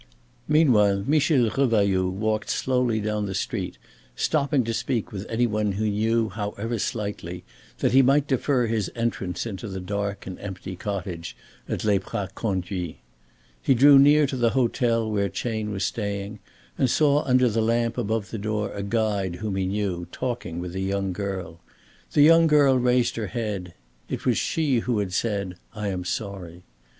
[0.47, 3.77] Meanwhile Michel Revailloud walked slowly down the street,
[4.15, 7.43] stopping to speak with any one he knew however slightly,
[7.77, 11.37] that he might defer his entrance into the dark and empty cottage
[11.69, 12.97] at Les Praz Conduits.
[13.61, 16.39] He drew near to the hotel where Chayne was staying
[16.79, 20.73] and saw under the lamp above the door a guide whom he knew talking with
[20.73, 21.59] a young girl.
[22.13, 23.75] The young girl raised her head.
[24.09, 26.63] It was she who had said, "I am sorry."